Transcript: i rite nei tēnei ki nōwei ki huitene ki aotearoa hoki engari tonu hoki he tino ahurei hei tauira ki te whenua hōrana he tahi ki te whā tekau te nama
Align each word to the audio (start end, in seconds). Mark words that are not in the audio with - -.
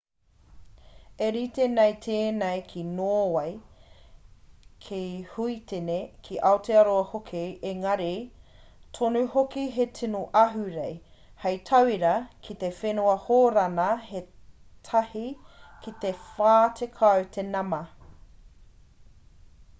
i 1.23 1.25
rite 1.33 1.65
nei 1.71 1.91
tēnei 2.03 2.61
ki 2.69 2.83
nōwei 2.99 3.51
ki 4.85 5.01
huitene 5.33 5.97
ki 6.29 6.39
aotearoa 6.51 7.03
hoki 7.11 7.43
engari 7.71 8.07
tonu 8.99 9.21
hoki 9.35 9.65
he 9.75 9.85
tino 9.99 10.21
ahurei 10.41 10.95
hei 11.45 11.59
tauira 11.71 12.13
ki 12.47 12.57
te 12.63 12.71
whenua 12.79 13.13
hōrana 13.27 13.87
he 14.07 14.23
tahi 14.91 15.27
ki 15.85 15.93
te 16.07 16.15
whā 16.31 16.57
tekau 16.81 17.29
te 17.37 17.45
nama 17.51 17.83